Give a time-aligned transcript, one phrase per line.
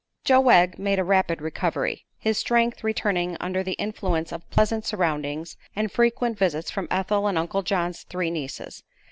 [0.25, 5.57] Joe Wegg made a rapid recovery, his strength returning under the influence of pleasant surroundings
[5.75, 8.81] and frequent visits from Ethel and Uncle John's three nieces.